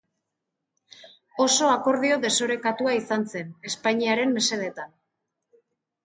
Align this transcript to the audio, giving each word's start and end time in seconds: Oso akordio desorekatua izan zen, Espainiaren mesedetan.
Oso 1.43 1.67
akordio 1.73 2.15
desorekatua 2.23 2.93
izan 2.99 3.25
zen, 3.33 3.51
Espainiaren 3.73 4.33
mesedetan. 4.39 4.89